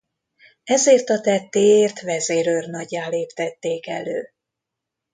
[0.63, 4.33] Ezért a tettéért vezérőrnaggyá léptették elő.